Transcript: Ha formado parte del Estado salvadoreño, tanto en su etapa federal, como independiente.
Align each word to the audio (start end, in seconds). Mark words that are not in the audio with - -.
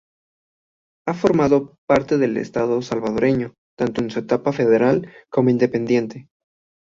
Ha 1.07 1.13
formado 1.13 1.77
parte 1.87 2.17
del 2.17 2.37
Estado 2.37 2.81
salvadoreño, 2.81 3.53
tanto 3.77 4.01
en 4.01 4.09
su 4.09 4.17
etapa 4.17 4.51
federal, 4.51 5.13
como 5.29 5.51
independiente. 5.51 6.27